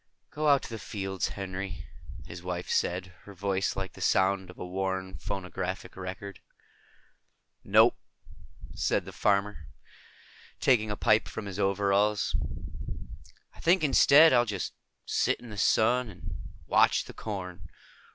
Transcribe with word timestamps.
"Go 0.31 0.47
out 0.47 0.63
to 0.63 0.69
the 0.71 0.79
fields, 0.79 1.27
Henry," 1.27 1.85
his 2.25 2.41
wife 2.41 2.67
said, 2.67 3.13
her 3.25 3.35
voice 3.35 3.75
like 3.75 3.93
the 3.93 4.01
sound 4.01 4.49
of 4.49 4.57
a 4.57 4.65
worn 4.65 5.19
phonograph 5.19 5.85
record. 5.95 6.39
"No," 7.63 7.93
the 8.73 9.11
farmer 9.11 9.53
said, 10.55 10.59
taking 10.59 10.89
a 10.89 10.97
pipe 10.97 11.27
from 11.27 11.45
his 11.45 11.59
overalls. 11.59 12.35
"I 13.53 13.59
think 13.59 13.83
instead, 13.83 14.33
I'll 14.33 14.43
just 14.45 14.73
sit 15.05 15.39
in 15.39 15.51
the 15.51 15.57
sun 15.59 16.09
and 16.09 16.35
watch 16.65 17.03
the 17.05 17.13
corn. 17.13 17.67